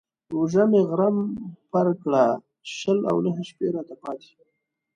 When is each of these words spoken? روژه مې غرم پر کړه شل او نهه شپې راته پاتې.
روژه 0.33 0.63
مې 0.71 0.81
غرم 0.89 1.17
پر 1.71 1.87
کړه 2.01 2.25
شل 2.77 2.99
او 3.11 3.17
نهه 3.25 3.43
شپې 3.49 3.67
راته 3.75 3.95
پاتې. 4.03 4.31